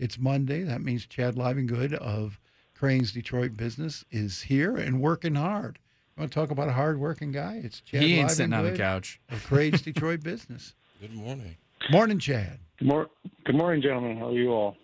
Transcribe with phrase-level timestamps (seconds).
[0.00, 0.62] It's Monday.
[0.62, 2.40] That means Chad Livengood of
[2.74, 5.78] Crain's Detroit Business is here and working hard.
[6.16, 7.60] You want to talk about a hard-working guy?
[7.62, 9.20] It's Chad he ain't sitting on the couch.
[9.28, 10.74] of Crain's Detroit Business.
[11.02, 11.54] Good morning.
[11.90, 12.60] Morning, Chad.
[12.78, 13.10] Good, mor-
[13.44, 14.16] good morning, gentlemen.
[14.16, 14.76] How are you all?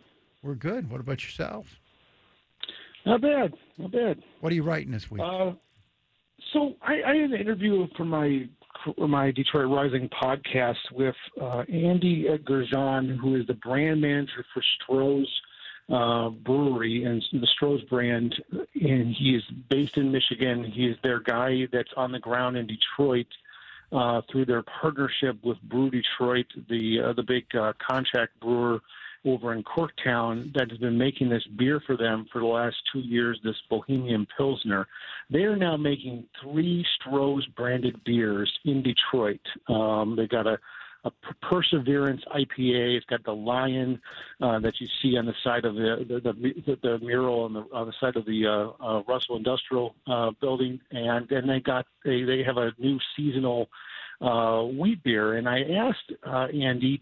[0.42, 0.90] We're good.
[0.90, 1.66] What about yourself?
[3.06, 3.54] Not bad.
[3.78, 4.22] Not bad.
[4.40, 5.22] What are you writing this week?
[5.22, 5.52] Uh,
[6.52, 8.65] so I, I had an interview for my for
[8.98, 15.28] my Detroit Rising podcast with uh, Andy Gerjan, who is the brand manager for Stroh's
[15.92, 20.64] uh, Brewery and the Stroh's brand, and he is based in Michigan.
[20.64, 23.26] He is their guy that's on the ground in Detroit.
[23.92, 28.80] Uh, through their partnership with Brew Detroit, the uh, the big uh, contract brewer
[29.26, 33.00] over in Corktown that has been making this beer for them for the last two
[33.00, 34.86] years, this Bohemian Pilsner.
[35.30, 39.40] They are now making three Stroh's branded beers in Detroit.
[39.68, 40.58] Um, they got a,
[41.04, 41.10] a
[41.42, 42.96] Perseverance IPA.
[42.96, 44.00] It's got the lion
[44.40, 46.32] uh, that you see on the side of the the,
[46.66, 50.30] the, the mural on the on the side of the uh, uh, Russell Industrial uh,
[50.40, 53.68] building, and then they got they they have a new seasonal
[54.20, 55.34] uh, wheat beer.
[55.34, 57.00] And I asked uh, Andy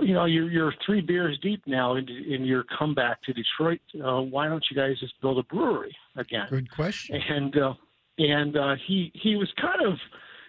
[0.00, 3.80] you know, you're you're three beers deep now in, in your comeback to Detroit.
[3.94, 6.46] Uh, why don't you guys just build a brewery again?
[6.48, 7.20] Good question.
[7.28, 7.74] And uh,
[8.18, 9.94] and uh, he he was kind of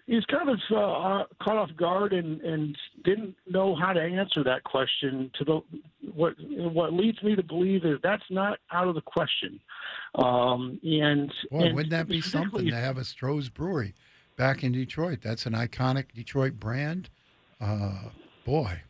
[0.07, 4.43] he was kind of uh, caught off guard and and didn't know how to answer
[4.43, 5.29] that question.
[5.37, 5.61] To the
[6.13, 9.59] what what leads me to believe is that's not out of the question.
[10.15, 13.93] Um, and Boy, and wouldn't that be something to have a Stroh's Brewery
[14.37, 15.19] back in Detroit?
[15.21, 17.09] That's an iconic Detroit brand.
[17.59, 18.09] Uh,
[18.43, 18.81] boy,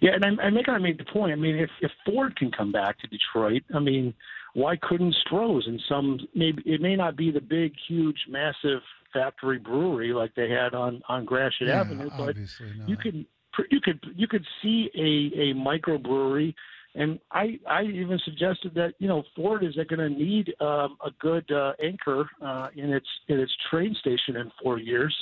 [0.00, 1.32] Yeah, and I, I make I made the point.
[1.32, 4.14] I mean, if if Ford can come back to Detroit, I mean,
[4.54, 5.66] why couldn't Stroh's?
[5.66, 8.80] And some maybe it may not be the big, huge, massive
[9.12, 12.88] factory brewery like they had on on Gratiot yeah, Avenue, but not.
[12.88, 13.26] you could
[13.70, 16.54] you could you could see a a microbrewery.
[16.94, 21.10] And I, I even suggested that you know Ford is going to need um, a
[21.20, 25.14] good uh, anchor uh, in its in its train station in four years.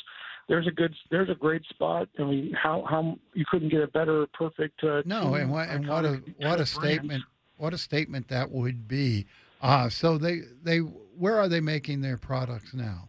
[0.48, 2.08] There's a good there's a great spot.
[2.18, 5.88] I mean, how how you couldn't get a better perfect uh, No, and what and
[5.88, 7.24] what a what a statement brands.
[7.56, 9.26] what a statement that would be.
[9.60, 13.08] Uh so they they where are they making their products now?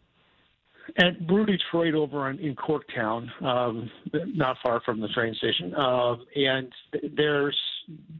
[0.98, 6.26] At Brew Detroit over in, in Corktown, um, not far from the train station, um,
[6.34, 6.72] and
[7.16, 7.58] there's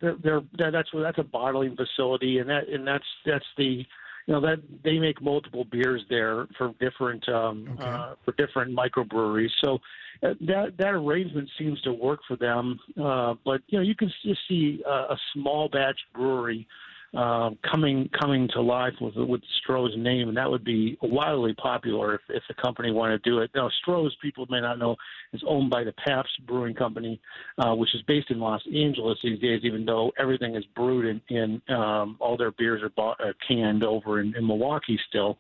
[0.02, 0.42] there, there
[0.72, 3.86] that's that's a bottling facility, and that and that's that's the
[4.28, 7.90] you know that they make multiple beers there for different um, Okay.
[7.90, 9.50] uh, for different microbreweries.
[9.64, 9.80] So
[10.22, 12.80] uh, that that arrangement seems to work for them.
[13.02, 16.68] Uh, but you know you can just see uh, a small batch brewery
[17.16, 22.16] uh, coming coming to life with with Stroh's name, and that would be wildly popular
[22.16, 23.50] if, if the company wanted to do it.
[23.56, 24.96] Now, Stroh's people may not know
[25.34, 27.20] is owned by the Pabst Brewing Company,
[27.60, 29.62] uh, which is based in Los Angeles these days.
[29.64, 33.84] Even though everything is brewed in, in um, all their beers are bought, uh, canned
[33.84, 35.38] over in, in Milwaukee still,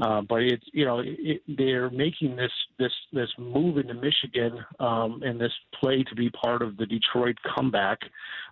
[0.00, 5.22] uh, but it's you know it, they're making this this this move into Michigan um,
[5.22, 7.98] and this play to be part of the Detroit comeback,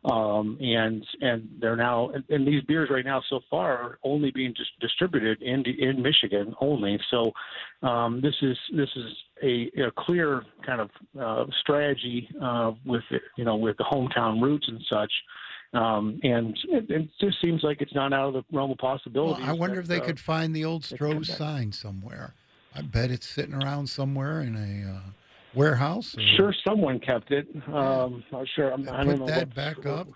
[0.04, 4.30] um, and and they're now and, and these beers right now so far are only
[4.30, 6.98] being dis- distributed in in Michigan only.
[7.10, 7.32] So
[7.86, 13.02] um, this is this is a, a clear kind of uh, strategy uh, with
[13.36, 15.12] you know with the hometown roots and such.
[15.74, 18.96] Um, and it, it just seems like it's not out of the realm of Well,
[18.96, 19.42] possibility.
[19.42, 22.32] I wonder if they could find the old Stroh's sign somewhere.
[22.74, 25.00] I bet it's sitting around somewhere in a uh,
[25.54, 26.16] warehouse.
[26.16, 27.46] or- Sure, someone kept it.
[27.66, 28.72] Um, I'm sure.
[28.72, 29.26] I'm, I don't know.
[29.26, 30.08] put that what- back up.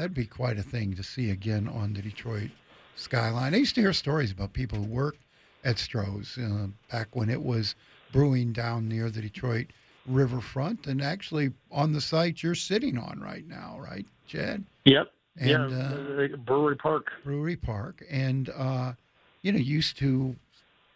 [0.00, 2.48] That'd be quite a thing to see again on the Detroit
[2.96, 3.52] skyline.
[3.52, 5.20] I used to hear stories about people who worked
[5.62, 7.74] at Stroh's uh, back when it was
[8.10, 9.66] brewing down near the Detroit
[10.06, 14.64] riverfront, and actually on the site you're sitting on right now, right, Chad?
[14.86, 15.12] Yep.
[15.36, 16.34] And, yeah.
[16.34, 17.12] uh, Brewery Park.
[17.22, 18.94] Brewery Park, and uh,
[19.42, 20.34] you know, used to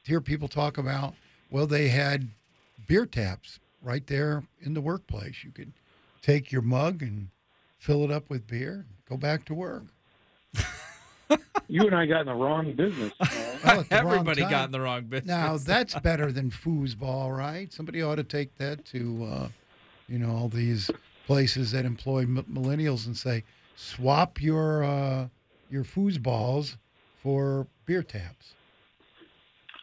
[0.04, 1.12] hear people talk about.
[1.50, 2.26] Well, they had
[2.86, 5.44] beer taps right there in the workplace.
[5.44, 5.74] You could
[6.22, 7.28] take your mug and
[7.78, 9.84] fill it up with beer, go back to work.
[11.66, 13.12] You and I got in the wrong business.
[13.18, 13.58] man.
[13.64, 14.50] Oh, the Everybody time.
[14.50, 15.26] got in the wrong business.
[15.28, 17.72] Now that's better than foosball, right?
[17.72, 19.48] Somebody ought to take that to, uh,
[20.06, 20.90] you know, all these
[21.26, 23.42] places that employ m- millennials and say,
[23.76, 25.28] swap your uh,
[25.70, 26.76] your foosballs
[27.22, 28.52] for beer taps.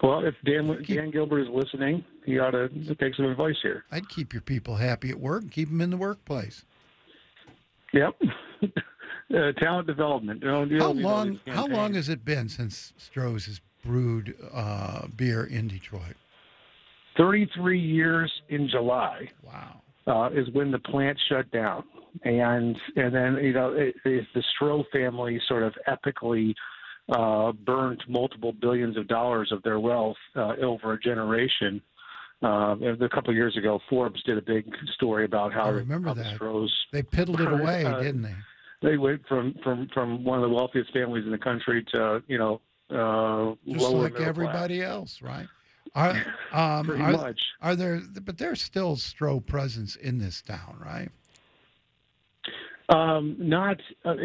[0.03, 3.83] well, if Dan Dan Gilbert is listening, he ought to take some advice here.
[3.91, 6.63] I'd keep your people happy at work and keep them in the workplace.
[7.93, 8.21] Yep.
[9.33, 10.43] uh, talent development.
[10.43, 11.39] How long?
[11.47, 16.15] How long has it been since Stroh's has brewed uh, beer in Detroit?
[17.17, 19.81] Thirty-three years in July Wow.
[20.07, 21.83] uh, is when the plant shut down.
[22.23, 26.53] and and then you know it, it, the Stroh family sort of epically
[27.09, 31.81] uh, burned multiple billions of dollars of their wealth uh, over a generation.
[32.43, 36.07] Uh, a couple of years ago, Forbes did a big story about how, I remember
[36.07, 36.39] how that.
[36.39, 38.33] the Strohs They piddled it away, Uh, didn't they?
[38.81, 42.37] They went from from from one of the wealthiest families in the country to you
[42.37, 45.47] know uh, Just like everybody else, right?
[45.95, 46.15] Are,
[46.51, 46.85] um.
[46.87, 47.39] Pretty are, much.
[47.61, 48.01] are there?
[48.21, 51.09] But there's still Stroh presence in this town, right?
[52.89, 54.15] Um, not uh,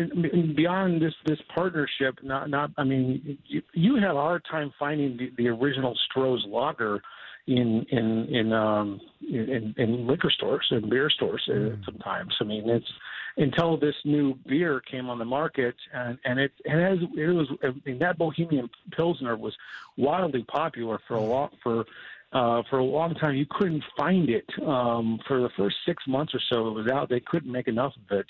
[0.57, 2.19] beyond this this partnership.
[2.23, 2.71] Not not.
[2.77, 7.01] I mean, you, you had a hard time finding the, the original Stroh's lager
[7.47, 11.85] in in in um in, in liquor stores and beer stores Mm.
[11.85, 12.35] sometimes.
[12.41, 12.91] I mean, it's
[13.37, 17.49] until this new beer came on the market and and it, it has it was
[17.63, 19.55] I mean, that Bohemian Pilsner was
[19.97, 21.85] wildly popular for a long for.
[22.33, 24.45] Uh, for a long time, you couldn't find it.
[24.61, 27.09] Um, for the first six months or so, it was out.
[27.09, 28.27] They couldn't make enough of it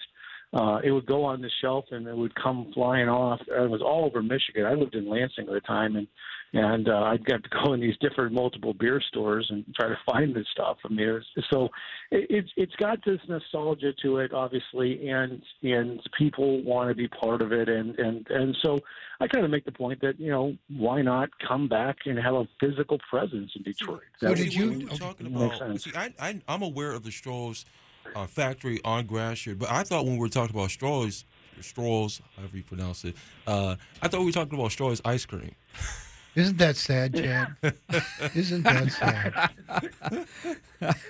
[0.54, 3.40] uh, it would go on the shelf and it would come flying off.
[3.46, 4.64] It was all over Michigan.
[4.64, 6.06] I lived in Lansing at the time, and
[6.52, 9.98] and uh, I'd get to go in these different multiple beer stores and try to
[10.10, 10.78] find this stuff.
[10.84, 11.64] I mean, it was, so
[12.10, 17.08] it, it's it's got this nostalgia to it, obviously, and and people want to be
[17.08, 18.78] part of it, and and and so
[19.20, 22.34] I kind of make the point that you know why not come back and have
[22.34, 24.00] a physical presence in Detroit.
[24.20, 27.02] So That did you- When we were talking about, see, I, I, I'm aware of
[27.02, 27.64] the Strohs
[28.16, 31.24] uh, factory on Gratiot, but I thought when we were talking about Strohs,
[31.60, 33.14] Strohs, however you pronounce it,
[33.46, 35.54] uh, I thought we were talking about Strohs ice cream.
[36.34, 37.56] Isn't that sad, Chad?
[38.34, 39.50] Isn't that sad?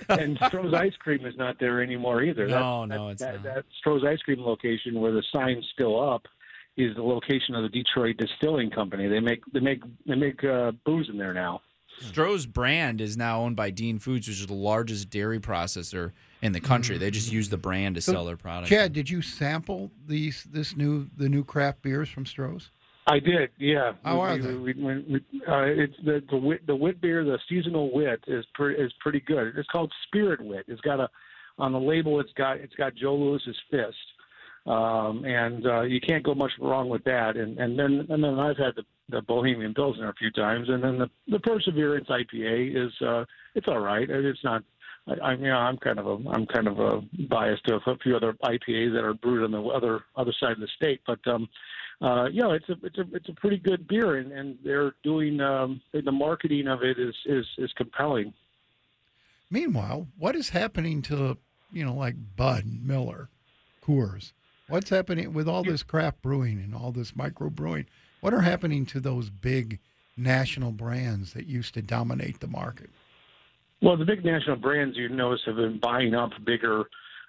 [0.09, 2.47] and Stroh's ice cream is not there anymore either.
[2.47, 3.43] No, that, no, that, it's that, not.
[3.43, 6.27] that Stroh's ice cream location where the sign's still up
[6.77, 9.07] is the location of the Detroit Distilling Company.
[9.07, 11.61] They make they make they make uh, booze in there now.
[12.01, 16.11] Stroh's brand is now owned by Dean Foods, which is the largest dairy processor
[16.41, 16.97] in the country.
[16.97, 18.69] They just use the brand to So, sell their product.
[18.69, 22.71] Chad, did you sample these this new the new craft beers from Stroh's?
[23.09, 23.93] I did, yeah.
[24.03, 24.53] How we, are we, they?
[24.53, 28.45] We, we, we, uh, it's the the wit, the wit beer, the seasonal wit is
[28.53, 29.53] pretty is pretty good.
[29.57, 30.65] It's called Spirit Wit.
[30.67, 31.09] It's got a
[31.57, 32.19] on the label.
[32.19, 33.95] It's got it's got Joe Louis's fist,
[34.67, 37.37] um, and uh, you can't go much wrong with that.
[37.37, 40.83] And and then and then I've had the, the Bohemian Pilsner a few times, and
[40.83, 43.25] then the the Perseverance IPA is uh,
[43.55, 44.09] it's all right.
[44.09, 44.63] It's not.
[45.07, 47.97] I, I you know I'm kind of a I'm kind of a biased to a
[48.03, 51.19] few other IPAs that are brewed on the other other side of the state, but
[51.27, 51.47] um,
[52.01, 54.93] uh, you know, it's a it's a it's a pretty good beer, and, and they're
[55.03, 58.33] doing um, the marketing of it is is is compelling.
[59.49, 61.37] Meanwhile, what is happening to
[61.71, 63.29] you know like Bud, Miller,
[63.83, 64.33] Coors?
[64.69, 67.85] What's happening with all this craft brewing and all this micro brewing?
[68.19, 69.79] What are happening to those big
[70.17, 72.89] national brands that used to dominate the market?
[73.81, 76.83] Well, the big national brands you notice have been buying up bigger.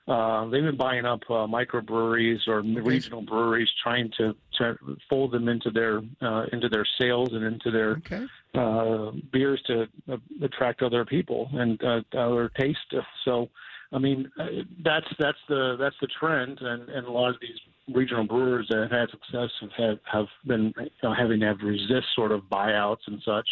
[0.08, 4.76] Uh, they've been buying up uh, microbreweries or regional breweries, trying to, to
[5.08, 8.26] fold them into their uh, into their sales and into their Okay.
[8.54, 12.78] uh, beers to uh, attract other people and uh, other taste.
[13.26, 13.50] So,
[13.92, 14.46] I mean, uh,
[14.84, 18.82] that's that's the that's the trend, and, and a lot of these regional brewers that
[18.82, 23.06] have had success have have, been you know, having to have resist sort of buyouts
[23.06, 23.48] and such.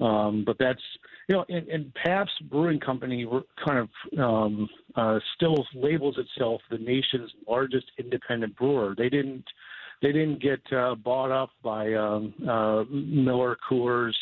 [0.00, 0.80] Um, but that's
[1.28, 3.26] you know, and, and Pabst Brewing Company
[3.66, 8.94] kind of um, uh, still labels itself the nation's largest independent brewer.
[8.96, 9.44] They didn't
[10.02, 14.14] they didn't get uh, bought up by um, uh, Miller Coors,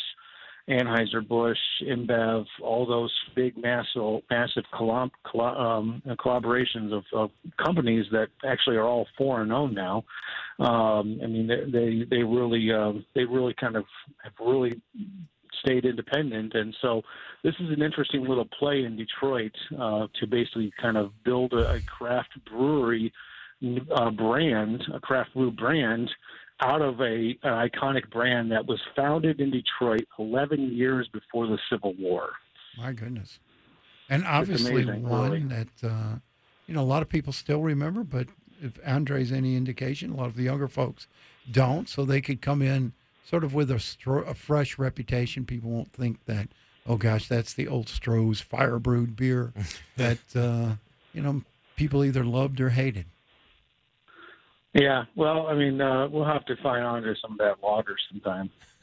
[0.68, 7.30] Anheuser Busch, InBev, all those big massive massive collab, colla- um, collaborations of, of
[7.62, 10.04] companies that actually are all foreign owned now.
[10.59, 13.85] Um, I mean, they they, they really um, they really kind of
[14.23, 14.80] have really
[15.62, 17.02] stayed independent, and so
[17.42, 21.75] this is an interesting little play in Detroit uh, to basically kind of build a,
[21.75, 23.12] a craft brewery
[23.94, 26.11] uh, brand, a craft brew brand,
[26.61, 31.58] out of a an iconic brand that was founded in Detroit 11 years before the
[31.70, 32.30] Civil War.
[32.78, 33.38] My goodness.
[34.08, 35.42] And obviously amazing, one really.
[35.44, 36.16] that uh,
[36.66, 38.28] you know a lot of people still remember, but
[38.62, 41.06] if Andre's any indication, a lot of the younger folks
[41.50, 42.92] don't, so they could come in
[43.25, 45.44] sort of with a, stro- a fresh reputation.
[45.44, 46.49] People won't think that,
[46.87, 49.52] oh gosh, that's the old Stroh's fire brewed beer
[49.96, 50.75] that uh,
[51.12, 51.42] you know
[51.76, 53.06] people either loved or hated.
[54.75, 57.97] Yeah, well, I mean, uh, we'll have to find on to some of that lager
[58.11, 58.50] sometime.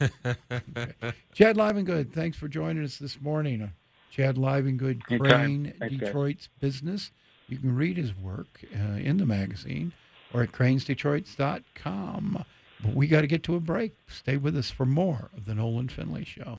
[1.34, 3.60] Chad Livengood, thanks for joining us this morning.
[3.62, 3.68] Uh,
[4.10, 5.02] Chad Livengood.
[5.02, 5.74] Crain.
[5.80, 7.10] Detroit's Business.
[7.48, 9.92] You can read his work uh, in the magazine
[10.32, 12.44] or at crainsdetroits.com.
[12.82, 13.94] But we got to get to a break.
[14.08, 16.50] Stay with us for more of the Nolan Finley Show.